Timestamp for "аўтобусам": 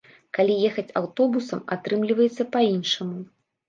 1.03-1.59